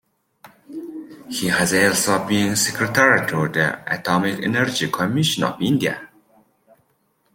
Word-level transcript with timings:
He 1.29 1.49
has 1.49 1.75
also 1.75 2.27
been 2.27 2.55
Secretary 2.55 3.27
to 3.27 3.47
the 3.49 3.83
Atomic 3.93 4.39
Energy 4.41 4.87
Commission 4.89 5.43
of 5.43 5.61
India. 5.61 6.09